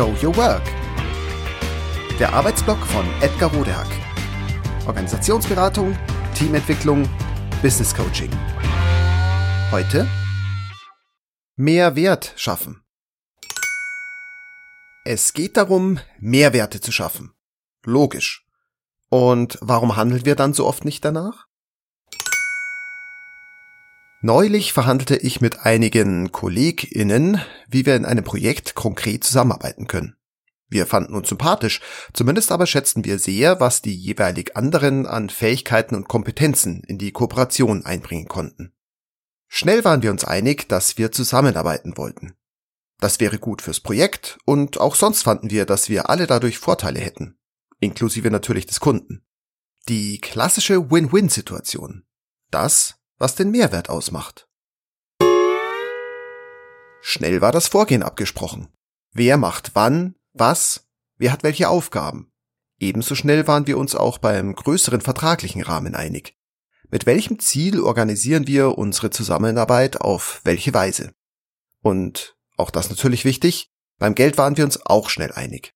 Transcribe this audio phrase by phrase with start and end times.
[0.00, 0.62] Show Your Work.
[2.18, 3.86] Der Arbeitsblock von Edgar Rodehack.
[4.86, 5.94] Organisationsberatung,
[6.34, 7.06] Teamentwicklung,
[7.60, 8.30] Business Coaching.
[9.70, 10.08] Heute
[11.56, 12.82] mehr Wert schaffen.
[15.04, 17.34] Es geht darum, Mehrwerte zu schaffen.
[17.84, 18.46] Logisch.
[19.10, 21.49] Und warum handeln wir dann so oft nicht danach?
[24.22, 30.16] Neulich verhandelte ich mit einigen KollegInnen, wie wir in einem Projekt konkret zusammenarbeiten können.
[30.68, 31.80] Wir fanden uns sympathisch,
[32.12, 37.12] zumindest aber schätzten wir sehr, was die jeweilig anderen an Fähigkeiten und Kompetenzen in die
[37.12, 38.72] Kooperation einbringen konnten.
[39.48, 42.34] Schnell waren wir uns einig, dass wir zusammenarbeiten wollten.
[43.00, 47.00] Das wäre gut fürs Projekt und auch sonst fanden wir, dass wir alle dadurch Vorteile
[47.00, 47.38] hätten,
[47.80, 49.24] inklusive natürlich des Kunden.
[49.88, 52.04] Die klassische Win-Win-Situation.
[52.50, 54.48] Das was den Mehrwert ausmacht.
[57.02, 58.68] Schnell war das Vorgehen abgesprochen.
[59.12, 62.32] Wer macht wann, was, wer hat welche Aufgaben.
[62.78, 66.36] Ebenso schnell waren wir uns auch beim größeren vertraglichen Rahmen einig.
[66.90, 71.12] Mit welchem Ziel organisieren wir unsere Zusammenarbeit auf welche Weise?
[71.82, 75.74] Und, auch das natürlich wichtig, beim Geld waren wir uns auch schnell einig.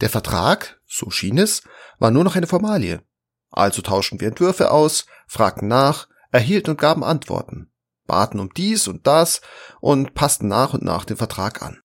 [0.00, 1.62] Der Vertrag, so schien es,
[1.98, 3.02] war nur noch eine Formalie.
[3.50, 7.70] Also tauschten wir Entwürfe aus, fragten nach, erhielten und gaben Antworten,
[8.06, 9.40] baten um dies und das
[9.80, 11.80] und passten nach und nach den Vertrag an.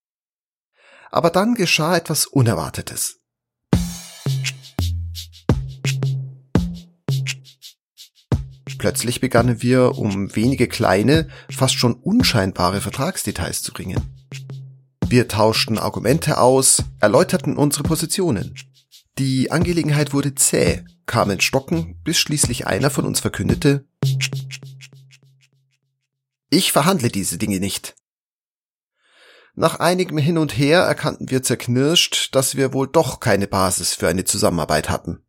[1.11, 3.17] Aber dann geschah etwas Unerwartetes.
[8.81, 14.01] Plötzlich begannen wir um wenige kleine, fast schon unscheinbare Vertragsdetails zu ringen.
[15.05, 18.55] Wir tauschten Argumente aus, erläuterten unsere Positionen.
[19.19, 23.85] Die Angelegenheit wurde zäh, kam ins Stocken, bis schließlich einer von uns verkündete,
[26.51, 27.95] ich verhandle diese Dinge nicht.
[29.55, 34.07] Nach einigem Hin und Her erkannten wir zerknirscht, dass wir wohl doch keine Basis für
[34.07, 35.25] eine Zusammenarbeit hatten.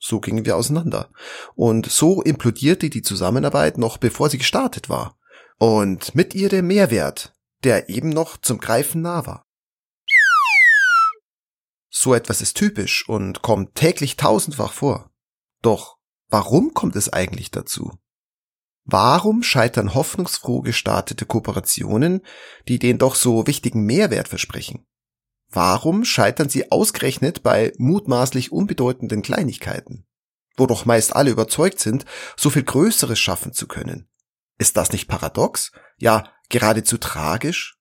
[0.00, 1.10] So gingen wir auseinander.
[1.54, 5.18] Und so implodierte die Zusammenarbeit noch bevor sie gestartet war.
[5.58, 9.46] Und mit ihr der Mehrwert, der eben noch zum Greifen nah war.
[11.90, 15.10] So etwas ist typisch und kommt täglich tausendfach vor.
[15.62, 15.98] Doch
[16.28, 17.98] warum kommt es eigentlich dazu?
[18.84, 22.20] Warum scheitern hoffnungsfroh gestartete Kooperationen,
[22.68, 24.86] die den doch so wichtigen Mehrwert versprechen?
[25.48, 30.06] Warum scheitern sie ausgerechnet bei mutmaßlich unbedeutenden Kleinigkeiten?
[30.56, 32.04] Wo doch meist alle überzeugt sind,
[32.36, 34.08] so viel Größeres schaffen zu können.
[34.58, 35.72] Ist das nicht paradox?
[35.96, 37.73] Ja, geradezu tragisch?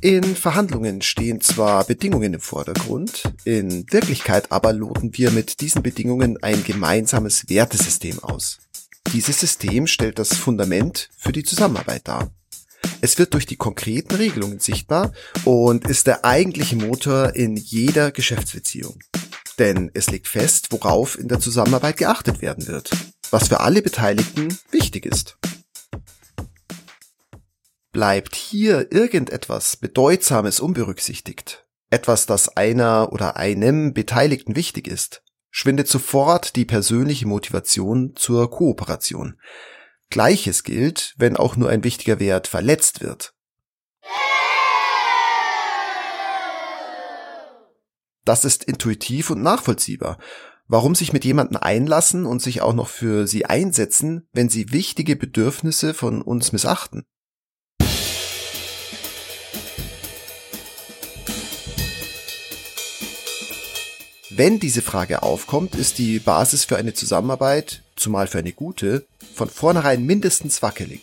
[0.00, 6.40] In Verhandlungen stehen zwar Bedingungen im Vordergrund, in Wirklichkeit aber loten wir mit diesen Bedingungen
[6.40, 8.58] ein gemeinsames Wertesystem aus.
[9.12, 12.30] Dieses System stellt das Fundament für die Zusammenarbeit dar.
[13.00, 15.12] Es wird durch die konkreten Regelungen sichtbar
[15.44, 19.00] und ist der eigentliche Motor in jeder Geschäftsbeziehung.
[19.58, 22.90] Denn es legt fest, worauf in der Zusammenarbeit geachtet werden wird,
[23.32, 25.38] was für alle Beteiligten wichtig ist.
[27.98, 36.54] Bleibt hier irgendetwas Bedeutsames unberücksichtigt, etwas, das einer oder einem Beteiligten wichtig ist, schwindet sofort
[36.54, 39.40] die persönliche Motivation zur Kooperation.
[40.10, 43.34] Gleiches gilt, wenn auch nur ein wichtiger Wert verletzt wird.
[48.24, 50.18] Das ist intuitiv und nachvollziehbar.
[50.68, 55.16] Warum sich mit jemanden einlassen und sich auch noch für sie einsetzen, wenn sie wichtige
[55.16, 57.04] Bedürfnisse von uns missachten?
[64.38, 69.04] Wenn diese Frage aufkommt, ist die Basis für eine Zusammenarbeit, zumal für eine gute,
[69.34, 71.00] von vornherein mindestens wackelig.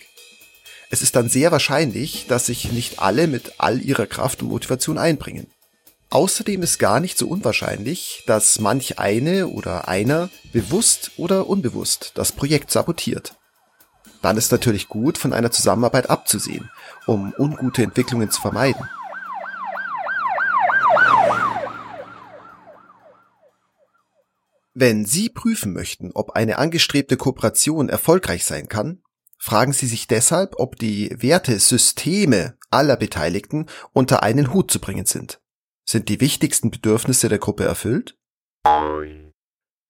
[0.89, 4.97] Es ist dann sehr wahrscheinlich, dass sich nicht alle mit all ihrer Kraft und Motivation
[4.97, 5.47] einbringen.
[6.11, 12.31] Außerdem ist gar nicht so unwahrscheinlich, dass manch eine oder einer bewusst oder unbewusst das
[12.31, 13.35] Projekt sabotiert.
[14.21, 16.71] Dann ist natürlich gut, von einer Zusammenarbeit abzusehen,
[17.05, 18.87] um ungute Entwicklungen zu vermeiden.
[24.77, 29.01] Wenn Sie prüfen möchten, ob eine angestrebte Kooperation erfolgreich sein kann,
[29.37, 35.39] fragen Sie sich deshalb, ob die Wertesysteme aller Beteiligten unter einen Hut zu bringen sind.
[35.85, 38.17] Sind die wichtigsten Bedürfnisse der Gruppe erfüllt?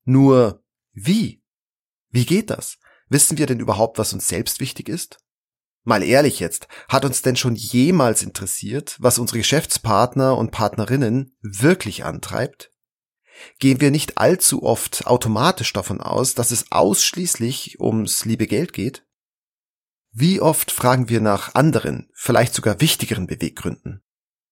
[0.04, 1.42] Nur wie?
[2.12, 2.78] Wie geht das?
[3.10, 5.18] Wissen wir denn überhaupt, was uns selbst wichtig ist?
[5.84, 12.04] Mal ehrlich jetzt, hat uns denn schon jemals interessiert, was unsere Geschäftspartner und Partnerinnen wirklich
[12.04, 12.72] antreibt?
[13.60, 19.06] Gehen wir nicht allzu oft automatisch davon aus, dass es ausschließlich ums liebe Geld geht?
[20.12, 24.02] Wie oft fragen wir nach anderen, vielleicht sogar wichtigeren Beweggründen?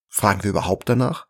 [0.08, 1.26] Fragen wir überhaupt danach?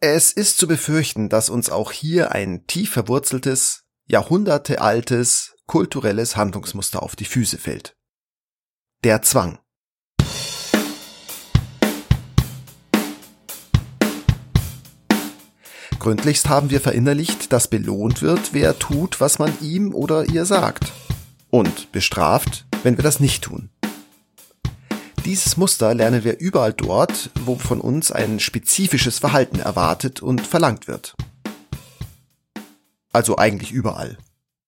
[0.00, 7.16] Es ist zu befürchten, dass uns auch hier ein tief verwurzeltes, jahrhundertealtes, kulturelles Handlungsmuster auf
[7.16, 7.96] die Füße fällt.
[9.04, 9.58] Der Zwang.
[16.06, 20.92] Gründlichst haben wir verinnerlicht, dass belohnt wird, wer tut, was man ihm oder ihr sagt.
[21.50, 23.70] Und bestraft, wenn wir das nicht tun.
[25.24, 30.86] Dieses Muster lernen wir überall dort, wo von uns ein spezifisches Verhalten erwartet und verlangt
[30.86, 31.16] wird.
[33.12, 34.16] Also eigentlich überall.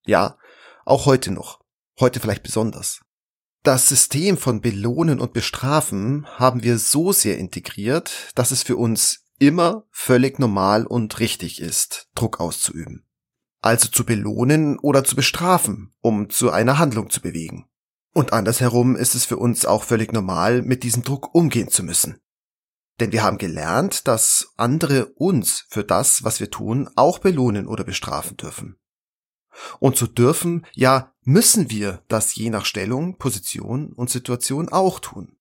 [0.06, 0.38] Ja,
[0.84, 1.60] auch heute noch.
[2.00, 3.02] Heute vielleicht besonders.
[3.62, 9.27] Das System von Belohnen und Bestrafen haben wir so sehr integriert, dass es für uns
[9.38, 13.06] immer völlig normal und richtig ist, Druck auszuüben.
[13.60, 17.66] Also zu belohnen oder zu bestrafen, um zu einer Handlung zu bewegen.
[18.14, 22.20] Und andersherum ist es für uns auch völlig normal, mit diesem Druck umgehen zu müssen.
[23.00, 27.84] Denn wir haben gelernt, dass andere uns für das, was wir tun, auch belohnen oder
[27.84, 28.76] bestrafen dürfen.
[29.78, 35.37] Und so dürfen, ja müssen wir das je nach Stellung, Position und Situation auch tun.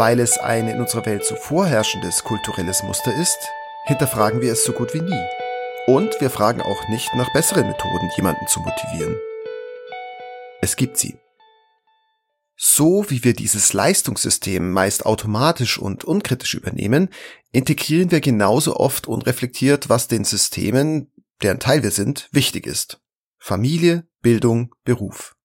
[0.00, 3.36] Weil es ein in unserer Welt so vorherrschendes kulturelles Muster ist,
[3.84, 5.26] hinterfragen wir es so gut wie nie.
[5.86, 9.20] Und wir fragen auch nicht nach besseren Methoden, jemanden zu motivieren.
[10.62, 11.18] Es gibt sie.
[12.56, 17.10] So wie wir dieses Leistungssystem meist automatisch und unkritisch übernehmen,
[17.52, 21.12] integrieren wir genauso oft unreflektiert, was den Systemen,
[21.42, 23.02] deren Teil wir sind, wichtig ist.
[23.36, 25.36] Familie, Bildung, Beruf.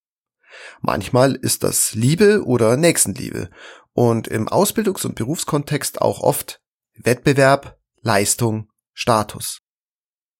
[0.80, 3.50] Manchmal ist das Liebe oder Nächstenliebe
[3.96, 6.62] und im Ausbildungs- und Berufskontext auch oft
[6.96, 9.62] Wettbewerb, Leistung, Status.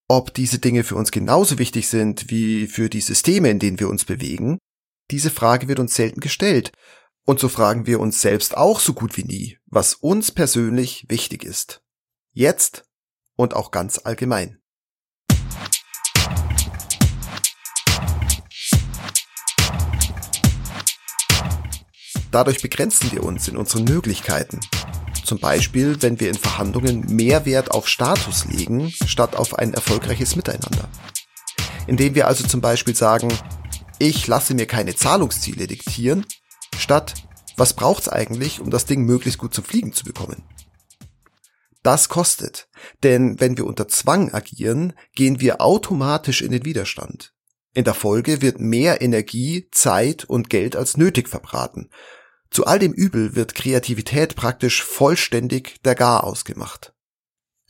[0.08, 3.90] Ob diese Dinge für uns genauso wichtig sind wie für die Systeme, in denen wir
[3.90, 4.60] uns bewegen,
[5.10, 6.72] diese Frage wird uns selten gestellt.
[7.26, 11.44] Und so fragen wir uns selbst auch so gut wie nie, was uns persönlich wichtig
[11.44, 11.82] ist.
[12.34, 12.84] Jetzt
[13.36, 14.60] und auch ganz allgemein.
[22.36, 24.60] Dadurch begrenzen wir uns in unseren Möglichkeiten.
[25.24, 30.36] Zum Beispiel, wenn wir in Verhandlungen mehr Wert auf Status legen, statt auf ein erfolgreiches
[30.36, 30.90] Miteinander.
[31.88, 33.30] Indem wir also zum Beispiel sagen,
[34.00, 36.26] ich lasse mir keine Zahlungsziele diktieren,
[36.78, 37.14] statt
[37.56, 40.44] was braucht's eigentlich, um das Ding möglichst gut zum Fliegen zu bekommen.
[41.84, 42.68] Das kostet,
[43.04, 47.32] denn wenn wir unter Zwang agieren, gehen wir automatisch in den Widerstand.
[47.74, 51.90] In der Folge wird mehr Energie, Zeit und Geld als nötig verbraten
[52.50, 56.94] zu all dem Übel wird Kreativität praktisch vollständig der Gar ausgemacht.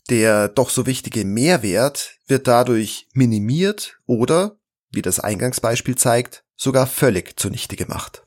[0.10, 4.60] Der doch so wichtige Mehrwert wird dadurch minimiert oder,
[4.92, 8.26] wie das Eingangsbeispiel zeigt, sogar völlig zunichte gemacht.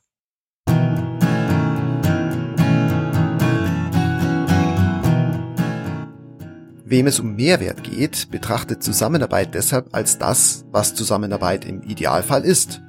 [6.90, 12.80] Wem es um Mehrwert geht, betrachtet Zusammenarbeit deshalb als das, was Zusammenarbeit im Idealfall ist.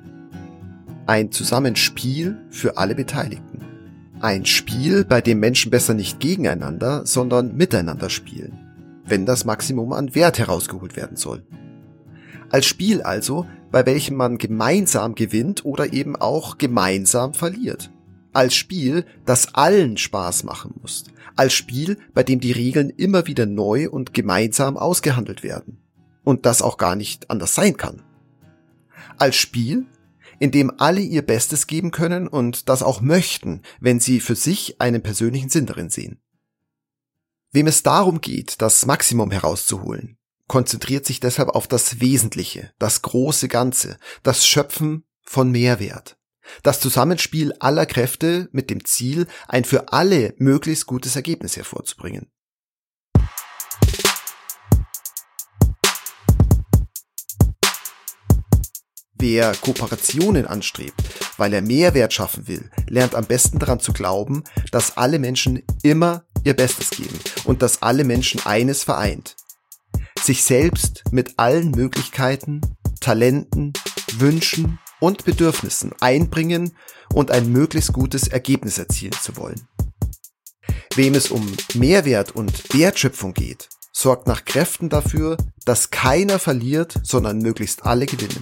[1.05, 3.48] Ein Zusammenspiel für alle Beteiligten.
[4.21, 8.59] Ein Spiel, bei dem Menschen besser nicht gegeneinander, sondern miteinander spielen,
[9.05, 11.43] wenn das Maximum an Wert herausgeholt werden soll.
[12.49, 17.91] Als Spiel also, bei welchem man gemeinsam gewinnt oder eben auch gemeinsam verliert.
[18.33, 21.05] Als Spiel, das allen Spaß machen muss.
[21.37, 25.77] Als Spiel, bei dem die Regeln immer wieder neu und gemeinsam ausgehandelt werden.
[26.25, 28.01] Und das auch gar nicht anders sein kann.
[29.17, 29.85] Als Spiel,
[30.39, 34.79] in dem alle ihr Bestes geben können und das auch möchten, wenn sie für sich
[34.81, 36.21] einen persönlichen Sinn darin sehen.
[37.51, 40.17] Wem es darum geht, das Maximum herauszuholen,
[40.47, 46.17] konzentriert sich deshalb auf das Wesentliche, das große Ganze, das Schöpfen von Mehrwert.
[46.63, 52.31] Das Zusammenspiel aller Kräfte mit dem Ziel, ein für alle möglichst gutes Ergebnis hervorzubringen.
[59.21, 61.01] Wer Kooperationen anstrebt,
[61.35, 66.23] weil er Mehrwert schaffen will, lernt am besten daran zu glauben, dass alle Menschen immer
[66.45, 69.35] ihr Bestes geben und dass alle Menschen eines vereint.
[70.21, 72.61] Sich selbst mit allen Möglichkeiten,
[73.01, 73.73] Talenten,
[74.17, 76.71] Wünschen und Bedürfnissen einbringen
[77.13, 79.67] und ein möglichst gutes Ergebnis erzielen zu wollen.
[80.95, 85.35] Wem es um Mehrwert und Wertschöpfung geht, sorgt nach Kräften dafür,
[85.65, 88.39] dass keiner verliert, sondern möglichst alle gewinnen.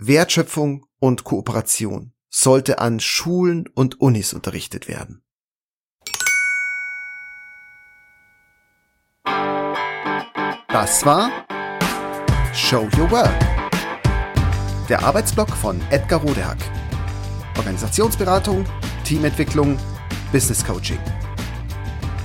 [0.00, 5.24] Wertschöpfung und Kooperation sollte an Schulen und Unis unterrichtet werden.
[10.68, 11.32] Das war
[12.54, 13.34] Show Your Work.
[14.88, 16.58] Der Arbeitsblock von Edgar Rodehack.
[17.56, 18.64] Organisationsberatung,
[19.02, 19.76] Teamentwicklung,
[20.30, 21.00] Business Coaching.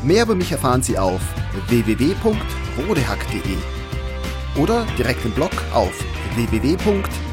[0.03, 1.21] Mehr über mich erfahren Sie auf
[1.69, 3.57] www.rodehack.de
[4.61, 5.97] oder direkt im Blog auf